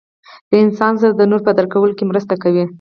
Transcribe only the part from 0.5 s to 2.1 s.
له انسان سره د نورو په درک کولو کې